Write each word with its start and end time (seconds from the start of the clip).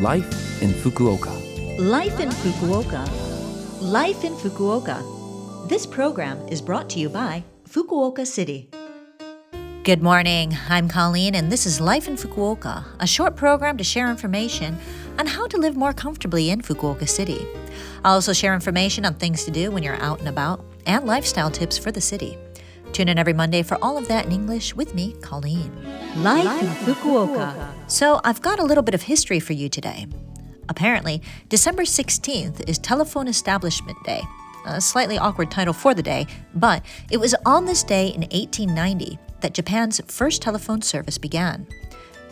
Life 0.00 0.60
in 0.60 0.70
Fukuoka. 0.70 1.30
Life 1.78 2.18
in 2.18 2.28
Fukuoka. 2.28 3.08
Life 3.80 4.24
in 4.24 4.34
Fukuoka. 4.34 5.68
This 5.68 5.86
program 5.86 6.36
is 6.48 6.60
brought 6.60 6.90
to 6.90 6.98
you 6.98 7.08
by 7.08 7.44
Fukuoka 7.68 8.26
City. 8.26 8.68
Good 9.84 10.02
morning. 10.02 10.56
I'm 10.68 10.88
Colleen, 10.88 11.36
and 11.36 11.52
this 11.52 11.64
is 11.64 11.80
Life 11.80 12.08
in 12.08 12.16
Fukuoka, 12.16 12.84
a 12.98 13.06
short 13.06 13.36
program 13.36 13.76
to 13.76 13.84
share 13.84 14.10
information 14.10 14.76
on 15.20 15.28
how 15.28 15.46
to 15.46 15.58
live 15.58 15.76
more 15.76 15.92
comfortably 15.92 16.50
in 16.50 16.60
Fukuoka 16.60 17.08
City. 17.08 17.46
I'll 18.04 18.14
also 18.14 18.32
share 18.32 18.54
information 18.54 19.04
on 19.04 19.14
things 19.14 19.44
to 19.44 19.52
do 19.52 19.70
when 19.70 19.84
you're 19.84 20.02
out 20.02 20.18
and 20.18 20.26
about 20.28 20.64
and 20.86 21.06
lifestyle 21.06 21.52
tips 21.52 21.78
for 21.78 21.92
the 21.92 22.00
city. 22.00 22.36
Tune 22.92 23.08
in 23.08 23.18
every 23.18 23.32
Monday 23.32 23.62
for 23.62 23.76
all 23.82 23.98
of 23.98 24.08
that 24.08 24.26
in 24.26 24.32
English 24.32 24.74
with 24.74 24.94
me, 24.94 25.14
Colleen. 25.20 25.72
Life 26.16 26.62
in 26.62 26.68
Fukuoka. 26.94 27.72
So, 27.86 28.20
I've 28.24 28.40
got 28.40 28.58
a 28.58 28.64
little 28.64 28.82
bit 28.82 28.94
of 28.94 29.02
history 29.02 29.40
for 29.40 29.52
you 29.52 29.68
today. 29.68 30.06
Apparently, 30.68 31.20
December 31.48 31.82
16th 31.82 32.68
is 32.68 32.78
Telephone 32.78 33.28
Establishment 33.28 33.98
Day. 34.04 34.22
A 34.66 34.80
slightly 34.80 35.18
awkward 35.18 35.50
title 35.50 35.74
for 35.74 35.92
the 35.92 36.02
day, 36.02 36.26
but 36.54 36.82
it 37.10 37.18
was 37.18 37.34
on 37.44 37.66
this 37.66 37.82
day 37.82 38.08
in 38.08 38.22
1890 38.22 39.18
that 39.40 39.52
Japan's 39.52 40.00
first 40.06 40.40
telephone 40.40 40.80
service 40.80 41.18
began. 41.18 41.66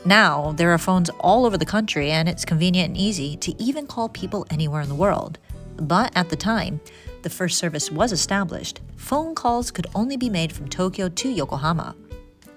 Now, 0.04 0.52
there 0.52 0.72
are 0.72 0.78
phones 0.78 1.10
all 1.20 1.44
over 1.44 1.58
the 1.58 1.66
country, 1.66 2.10
and 2.10 2.28
it's 2.28 2.44
convenient 2.44 2.88
and 2.88 2.96
easy 2.96 3.36
to 3.36 3.62
even 3.62 3.86
call 3.86 4.08
people 4.08 4.46
anywhere 4.50 4.80
in 4.80 4.88
the 4.88 4.94
world. 4.94 5.38
But 5.76 6.10
at 6.16 6.28
the 6.30 6.36
time, 6.36 6.80
the 7.22 7.30
first 7.30 7.58
service 7.58 7.90
was 7.90 8.12
established, 8.12 8.80
phone 8.96 9.34
calls 9.34 9.70
could 9.70 9.86
only 9.94 10.16
be 10.16 10.30
made 10.30 10.52
from 10.52 10.68
Tokyo 10.68 11.08
to 11.08 11.30
Yokohama. 11.30 11.94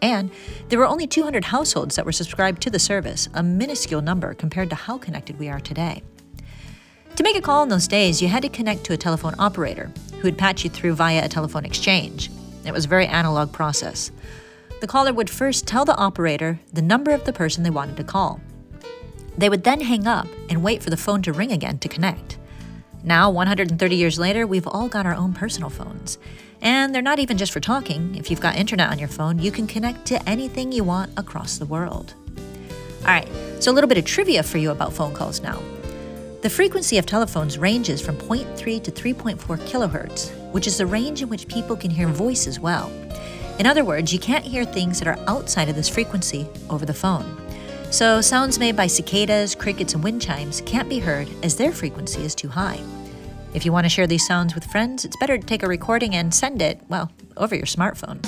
And 0.02 0.30
there 0.70 0.80
were 0.80 0.88
only 0.88 1.08
200 1.08 1.46
households 1.46 1.96
that 1.96 2.06
were 2.06 2.12
subscribed 2.12 2.62
to 2.64 2.70
the 2.70 2.80
service, 2.80 3.28
a 3.34 3.42
minuscule 3.42 4.02
number 4.02 4.34
compared 4.34 4.70
to 4.70 4.76
how 4.76 4.98
connected 4.98 5.40
we 5.40 5.50
are 5.50 5.60
today. 5.60 6.04
To 7.16 7.24
make 7.24 7.38
a 7.38 7.42
call 7.42 7.64
in 7.64 7.70
those 7.70 7.88
days, 7.88 8.22
you 8.22 8.28
had 8.28 8.44
to 8.44 8.50
connect 8.50 8.84
to 8.86 8.94
a 8.94 8.98
telephone 8.98 9.36
operator 9.40 9.92
who 10.18 10.24
would 10.24 10.38
patch 10.38 10.64
you 10.64 10.70
through 10.70 10.96
via 10.96 11.24
a 11.24 11.30
telephone 11.30 11.66
exchange. 11.66 12.30
It 12.66 12.74
was 12.74 12.86
a 12.86 12.90
very 12.90 13.08
analog 13.08 13.52
process. 13.52 14.12
The 14.82 14.88
caller 14.88 15.14
would 15.14 15.30
first 15.30 15.66
tell 15.66 15.86
the 15.86 15.96
operator 15.96 16.60
the 16.74 16.82
number 16.82 17.12
of 17.12 17.24
the 17.24 17.34
person 17.34 17.64
they 17.64 17.70
wanted 17.70 17.98
to 17.98 18.04
call. 18.04 18.42
They 19.38 19.50
would 19.50 19.64
then 19.64 19.82
hang 19.82 20.08
up 20.08 20.28
and 20.50 20.64
wait 20.64 20.84
for 20.84 20.90
the 20.90 20.98
phone 20.98 21.22
to 21.24 21.34
ring 21.34 21.52
again 21.52 21.80
to 21.80 21.88
connect. 21.88 22.38
Now, 23.06 23.30
130 23.30 23.96
years 23.96 24.18
later, 24.18 24.48
we've 24.48 24.66
all 24.66 24.88
got 24.88 25.06
our 25.06 25.14
own 25.14 25.34
personal 25.34 25.70
phones. 25.70 26.18
And 26.60 26.94
they're 26.94 27.04
not 27.04 27.20
even 27.20 27.38
just 27.38 27.52
for 27.52 27.60
talking. 27.60 28.16
If 28.16 28.32
you've 28.32 28.42
got 28.42 28.56
internet 28.56 28.90
on 28.90 28.98
your 28.98 29.08
phone, 29.08 29.38
you 29.38 29.52
can 29.52 29.68
connect 29.68 30.08
to 30.08 30.28
anything 30.28 30.72
you 30.72 30.84
want 30.84 31.12
across 31.16 31.60
the 31.60 31.68
world. 31.68 32.16
All 33.02 33.12
right, 33.12 33.30
so 33.60 33.72
a 33.72 33.74
little 33.74 33.88
bit 33.88 34.00
of 34.00 34.06
trivia 34.06 34.42
for 34.42 34.58
you 34.58 34.72
about 34.72 34.92
phone 34.92 35.14
calls 35.14 35.40
now. 35.40 35.62
The 36.42 36.50
frequency 36.50 36.98
of 36.98 37.06
telephones 37.06 37.60
ranges 37.60 38.02
from 38.02 38.18
0.3 38.18 38.84
to 38.84 38.92
3.4 38.92 39.38
kilohertz, 39.38 40.32
which 40.52 40.66
is 40.66 40.80
the 40.80 40.88
range 40.88 41.22
in 41.22 41.30
which 41.30 41.48
people 41.48 41.76
can 41.76 41.92
hear 41.92 42.08
voice 42.08 42.48
as 42.48 42.60
well. 42.60 42.92
In 43.60 43.68
other 43.68 43.86
words, 43.86 44.12
you 44.12 44.18
can't 44.18 44.44
hear 44.44 44.66
things 44.66 44.98
that 44.98 45.08
are 45.08 45.20
outside 45.28 45.70
of 45.70 45.76
this 45.76 45.90
frequency 45.90 46.48
over 46.72 46.88
the 46.88 46.94
phone. 46.94 47.45
So, 47.96 48.20
sounds 48.20 48.60
made 48.60 48.76
by 48.76 48.88
cicadas, 48.88 49.56
crickets, 49.56 49.94
and 49.94 50.04
wind 50.04 50.22
chimes 50.22 50.60
can't 50.66 50.90
be 50.90 51.00
heard 51.00 51.30
as 51.44 51.56
their 51.56 51.72
frequency 51.72 52.26
is 52.26 52.36
too 52.36 52.50
high. 52.50 52.82
If 53.54 53.64
you 53.64 53.72
want 53.72 53.86
to 53.86 53.90
share 53.90 54.06
these 54.06 54.28
sounds 54.28 54.54
with 54.54 54.66
friends, 54.66 55.06
it's 55.06 55.16
better 55.16 55.38
to 55.38 55.48
take 55.48 55.64
a 55.64 55.68
recording 55.70 56.14
and 56.14 56.36
send 56.36 56.62
it, 56.62 56.82
well, 56.90 57.10
over 57.38 57.56
your 57.56 57.66
smartphone. 57.66 58.22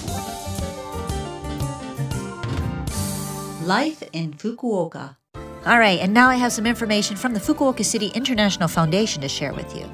Life 3.67 4.03
in 4.13 4.35
Fukuoka. 4.35 5.17
All 5.65 5.79
right, 5.79 5.99
and 5.99 6.13
now 6.13 6.29
I 6.29 6.35
have 6.35 6.53
some 6.53 6.65
information 6.65 7.17
from 7.17 7.33
the 7.33 7.41
Fukuoka 7.41 7.83
City 7.83 8.09
International 8.15 8.69
Foundation 8.69 9.21
to 9.21 9.27
share 9.27 9.51
with 9.51 9.75
you. 9.75 9.91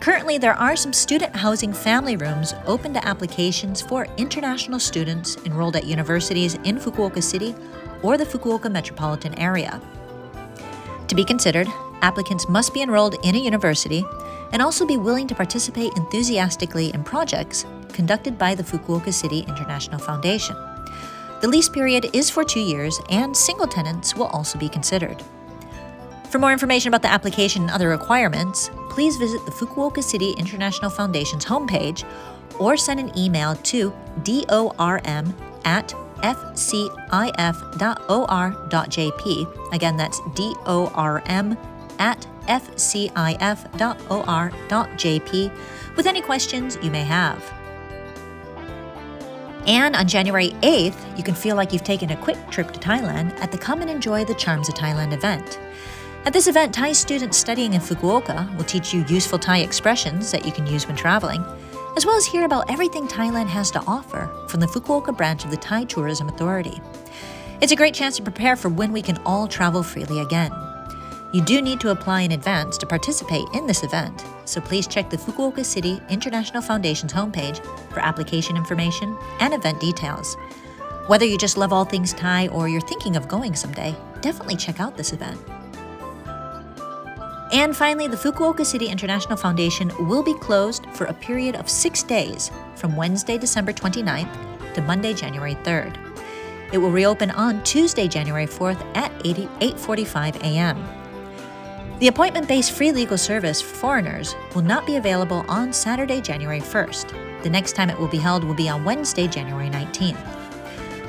Currently, 0.00 0.38
there 0.38 0.54
are 0.54 0.74
some 0.74 0.92
student 0.92 1.36
housing 1.36 1.72
family 1.72 2.16
rooms 2.16 2.54
open 2.66 2.92
to 2.94 3.06
applications 3.06 3.80
for 3.82 4.08
international 4.16 4.80
students 4.80 5.36
enrolled 5.44 5.76
at 5.76 5.86
universities 5.86 6.54
in 6.64 6.76
Fukuoka 6.76 7.22
City 7.22 7.54
or 8.04 8.18
the 8.18 8.24
Fukuoka 8.24 8.70
metropolitan 8.70 9.36
area. 9.38 9.80
To 11.08 11.14
be 11.14 11.24
considered, 11.24 11.66
applicants 12.02 12.48
must 12.48 12.74
be 12.74 12.82
enrolled 12.82 13.16
in 13.24 13.34
a 13.34 13.38
university 13.38 14.04
and 14.52 14.60
also 14.60 14.86
be 14.86 14.98
willing 14.98 15.26
to 15.26 15.34
participate 15.34 15.96
enthusiastically 15.96 16.92
in 16.92 17.02
projects 17.02 17.64
conducted 17.92 18.36
by 18.36 18.54
the 18.54 18.62
Fukuoka 18.62 19.12
City 19.12 19.40
International 19.48 19.98
Foundation. 19.98 20.54
The 21.40 21.48
lease 21.48 21.68
period 21.68 22.10
is 22.12 22.28
for 22.28 22.44
two 22.44 22.60
years, 22.60 23.00
and 23.10 23.36
single 23.36 23.66
tenants 23.66 24.14
will 24.14 24.26
also 24.26 24.58
be 24.58 24.68
considered. 24.68 25.22
For 26.30 26.38
more 26.38 26.52
information 26.52 26.88
about 26.88 27.02
the 27.02 27.12
application 27.12 27.62
and 27.62 27.70
other 27.70 27.88
requirements, 27.88 28.70
please 28.90 29.16
visit 29.16 29.44
the 29.44 29.52
Fukuoka 29.52 30.02
City 30.02 30.32
International 30.32 30.90
Foundation's 30.90 31.44
homepage 31.44 32.04
or 32.58 32.76
send 32.76 33.00
an 33.00 33.16
email 33.18 33.56
to 33.56 33.92
dorm 34.22 35.34
at 35.64 35.94
fcif.or.jp. 36.24 36.94
Again, 39.72 39.96
that's 39.96 40.20
dorm 40.34 41.58
at 41.98 42.26
fcif.or.jp 42.46 42.86
with 45.96 46.06
any 46.06 46.20
questions 46.20 46.78
you 46.82 46.90
may 46.90 47.04
have. 47.04 47.42
And 49.66 49.96
on 49.96 50.06
January 50.06 50.50
8th, 50.60 51.16
you 51.16 51.24
can 51.24 51.34
feel 51.34 51.56
like 51.56 51.72
you've 51.72 51.84
taken 51.84 52.10
a 52.10 52.16
quick 52.16 52.36
trip 52.50 52.70
to 52.72 52.80
Thailand 52.80 53.32
at 53.40 53.50
the 53.50 53.56
Come 53.56 53.80
and 53.80 53.88
Enjoy 53.88 54.24
the 54.24 54.34
Charms 54.34 54.68
of 54.68 54.74
Thailand 54.74 55.14
event. 55.14 55.58
At 56.26 56.32
this 56.32 56.48
event, 56.48 56.74
Thai 56.74 56.92
students 56.92 57.38
studying 57.38 57.74
in 57.74 57.80
Fukuoka 57.80 58.54
will 58.56 58.64
teach 58.64 58.92
you 58.92 59.04
useful 59.08 59.38
Thai 59.38 59.58
expressions 59.58 60.30
that 60.32 60.44
you 60.44 60.52
can 60.52 60.66
use 60.66 60.86
when 60.86 60.96
traveling, 60.96 61.44
as 61.96 62.04
well 62.04 62.16
as 62.16 62.24
hear 62.24 62.44
about 62.44 62.70
everything 62.70 63.06
Thailand 63.06 63.46
has 63.46 63.70
to 63.72 63.82
offer 63.86 64.30
from 64.48 64.60
the 64.60 64.66
Fukuoka 64.66 65.16
branch 65.16 65.44
of 65.44 65.50
the 65.50 65.56
Thai 65.56 65.84
Tourism 65.84 66.28
Authority. 66.28 66.80
It's 67.60 67.72
a 67.72 67.76
great 67.76 67.94
chance 67.94 68.16
to 68.16 68.22
prepare 68.22 68.56
for 68.56 68.68
when 68.68 68.92
we 68.92 69.00
can 69.00 69.18
all 69.24 69.46
travel 69.46 69.82
freely 69.82 70.20
again. 70.20 70.50
You 71.32 71.42
do 71.42 71.62
need 71.62 71.80
to 71.80 71.90
apply 71.90 72.22
in 72.22 72.32
advance 72.32 72.78
to 72.78 72.86
participate 72.86 73.46
in 73.54 73.66
this 73.66 73.82
event, 73.82 74.24
so 74.44 74.60
please 74.60 74.86
check 74.86 75.10
the 75.10 75.16
Fukuoka 75.16 75.64
City 75.64 76.00
International 76.08 76.62
Foundation's 76.62 77.12
homepage 77.12 77.64
for 77.90 78.00
application 78.00 78.56
information 78.56 79.16
and 79.40 79.54
event 79.54 79.80
details. 79.80 80.36
Whether 81.06 81.26
you 81.26 81.36
just 81.36 81.56
love 81.56 81.72
all 81.72 81.84
things 81.84 82.12
Thai 82.12 82.48
or 82.48 82.68
you're 82.68 82.80
thinking 82.80 83.16
of 83.16 83.28
going 83.28 83.54
someday, 83.54 83.94
definitely 84.20 84.56
check 84.56 84.80
out 84.80 84.96
this 84.96 85.12
event. 85.12 85.40
And 87.54 87.76
finally, 87.76 88.08
the 88.08 88.16
Fukuoka 88.16 88.66
City 88.66 88.88
International 88.88 89.36
Foundation 89.36 89.92
will 90.08 90.24
be 90.24 90.34
closed 90.34 90.86
for 90.86 91.04
a 91.04 91.14
period 91.14 91.54
of 91.54 91.68
six 91.70 92.02
days 92.02 92.50
from 92.74 92.96
Wednesday, 92.96 93.38
December 93.38 93.72
29th 93.72 94.74
to 94.74 94.82
Monday, 94.82 95.14
January 95.14 95.54
3rd. 95.62 95.96
It 96.72 96.78
will 96.78 96.90
reopen 96.90 97.30
on 97.30 97.62
Tuesday, 97.62 98.08
January 98.08 98.48
4th 98.48 98.84
at 98.96 99.12
8:45 99.22 100.34
a.m. 100.42 100.84
The 102.00 102.08
appointment 102.08 102.48
based 102.48 102.72
free 102.72 102.90
legal 102.90 103.16
service 103.16 103.62
for 103.62 103.76
foreigners 103.76 104.34
will 104.56 104.62
not 104.62 104.84
be 104.84 104.96
available 104.96 105.44
on 105.48 105.72
Saturday, 105.72 106.20
January 106.20 106.60
1st. 106.60 107.42
The 107.44 107.50
next 107.50 107.76
time 107.76 107.88
it 107.88 107.96
will 107.96 108.08
be 108.08 108.18
held 108.18 108.42
will 108.42 108.54
be 108.54 108.68
on 108.68 108.82
Wednesday, 108.82 109.28
January 109.28 109.70
19th. 109.70 110.43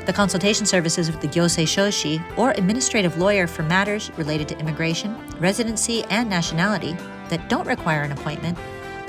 The 0.05 0.13
consultation 0.13 0.67
services 0.67 1.09
of 1.09 1.19
the 1.19 1.27
Gyosei 1.27 1.65
Shoshi 1.65 2.23
or 2.37 2.51
administrative 2.51 3.17
lawyer 3.17 3.47
for 3.47 3.63
matters 3.63 4.11
related 4.17 4.47
to 4.49 4.59
immigration, 4.59 5.17
residency, 5.39 6.03
and 6.11 6.29
nationality 6.29 6.95
that 7.29 7.49
don't 7.49 7.65
require 7.65 8.03
an 8.03 8.11
appointment 8.11 8.57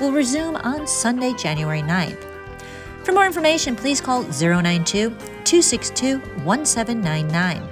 will 0.01 0.13
resume 0.13 0.57
on 0.57 0.87
Sunday, 0.87 1.35
January 1.35 1.83
9th. 1.83 2.25
For 3.05 3.13
more 3.13 3.27
information, 3.27 3.77
please 3.77 4.01
call 4.01 4.23
092 4.23 5.11
262 5.11 6.19
1799. 6.45 7.69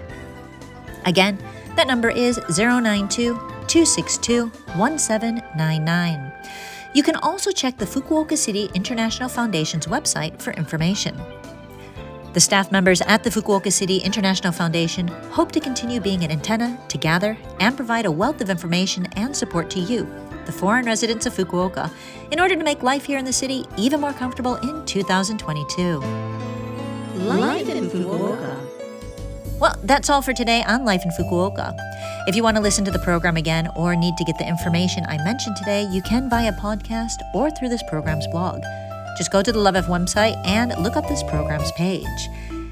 Again, 1.07 1.39
that 1.77 1.87
number 1.87 2.11
is 2.11 2.39
092 2.57 3.35
262 3.67 4.47
1799. 4.77 6.33
You 6.95 7.03
can 7.03 7.17
also 7.17 7.51
check 7.51 7.79
the 7.79 7.87
Fukuoka 7.87 8.37
City 8.37 8.71
International 8.75 9.29
Foundation's 9.29 9.87
website 9.87 10.41
for 10.41 10.53
information. 10.53 11.21
The 12.35 12.41
staff 12.41 12.73
members 12.73 13.01
at 13.03 13.23
the 13.23 13.31
Fukuoka 13.31 13.73
City 13.73 13.99
International 13.99 14.53
Foundation 14.53 15.07
hope 15.31 15.53
to 15.53 15.61
continue 15.61 16.01
being 16.01 16.25
an 16.25 16.33
antenna 16.33 16.77
to 16.89 16.99
gather 16.99 17.39
and 17.61 17.77
provide 17.77 18.07
a 18.07 18.11
wealth 18.11 18.41
of 18.41 18.51
information 18.51 19.07
and 19.15 19.37
support 19.37 19.71
to 19.71 19.79
you, 19.79 20.13
the 20.45 20.51
foreign 20.51 20.85
residents 20.85 21.27
of 21.27 21.35
Fukuoka, 21.35 21.89
in 22.33 22.41
order 22.41 22.57
to 22.57 22.65
make 22.65 22.83
life 22.83 23.05
here 23.05 23.19
in 23.19 23.25
the 23.25 23.33
city 23.33 23.65
even 23.77 24.01
more 24.01 24.13
comfortable 24.13 24.57
in 24.57 24.85
2022. 24.85 26.01
Life 27.19 27.69
in 27.69 27.85
Fukuoka. 27.89 28.59
Well, 29.61 29.79
that's 29.85 30.11
all 30.11 30.21
for 30.21 30.33
today 30.33 30.65
on 30.67 30.85
Life 30.85 31.03
in 31.05 31.13
Fukuoka. 31.13 31.73
If 32.27 32.35
you 32.35 32.43
want 32.43 32.57
to 32.57 32.63
listen 32.63 32.85
to 32.85 32.91
the 32.91 32.99
program 32.99 33.37
again 33.37 33.69
or 33.77 33.95
need 33.95 34.17
to 34.17 34.25
get 34.25 34.39
the 34.39 34.49
information 34.49 35.07
I 35.07 35.23
mentioned 35.23 35.55
today, 35.55 35.85
you 35.85 36.03
can 36.03 36.29
via 36.29 36.49
a 36.49 36.53
podcast 36.53 37.15
or 37.33 37.53
through 37.53 37.69
this 37.69 37.85
program's 37.89 38.27
blog. 38.27 38.61
Just 39.17 39.31
go 39.31 39.43
to 39.43 39.53
the 39.53 39.59
Love 39.59 39.77
F 39.77 39.87
website 39.87 40.37
and 40.47 40.75
look 40.83 40.97
up 40.97 41.07
this 41.09 41.23
program's 41.23 41.71
page. 41.73 42.29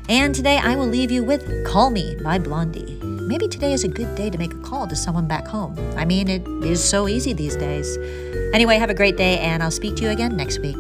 And 0.09 0.35
today 0.35 0.59
I 0.59 0.77
will 0.77 0.87
leave 0.87 1.11
you 1.11 1.23
with 1.23 1.65
Call 1.67 1.91
Me 1.91 2.17
by 2.23 2.39
Blondie. 2.39 2.99
maybe 3.03 3.49
today 3.49 3.73
is 3.73 3.85
a 3.85 3.89
good 3.89 4.15
day 4.15 4.29
to 4.31 4.37
make 4.37 4.53
a 4.53 4.59
call 4.59 4.87
to 4.87 4.97
someone 4.97 5.27
back 5.27 5.47
home. 5.47 5.79
I 5.97 6.05
mean, 6.05 6.29
it 6.29 6.47
is 6.65 6.83
so 6.83 7.09
easy 7.09 7.33
these 7.33 7.57
days. 7.57 7.97
Anyway, 8.53 8.77
have 8.77 8.91
a 8.91 8.95
great 8.95 9.17
day, 9.17 9.39
and 9.39 9.63
I'll 9.63 9.71
speak 9.71 9.97
to 9.97 10.03
you 10.03 10.11
again 10.11 10.37
next 10.37 10.59
week. 10.59 10.77